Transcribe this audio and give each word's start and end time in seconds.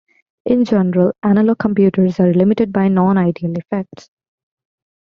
In 0.47 0.65
general, 0.65 1.13
analog 1.21 1.59
computers 1.59 2.19
are 2.19 2.33
limited 2.33 2.73
by 2.73 2.87
non-ideal 2.87 3.53
effects. 3.55 4.09